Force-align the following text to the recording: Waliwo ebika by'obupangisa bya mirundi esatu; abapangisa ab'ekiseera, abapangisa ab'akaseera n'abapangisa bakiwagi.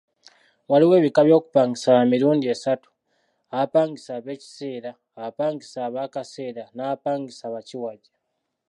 Waliwo 0.69 0.93
ebika 0.99 1.21
by'obupangisa 1.25 1.89
bya 1.93 2.03
mirundi 2.11 2.45
esatu; 2.55 2.89
abapangisa 3.53 4.11
ab'ekiseera, 4.19 4.91
abapangisa 5.17 5.77
ab'akaseera 5.87 6.63
n'abapangisa 6.75 7.45
bakiwagi. 7.53 8.11